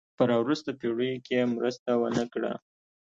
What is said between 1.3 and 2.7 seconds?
یې مرسته ونه کړه.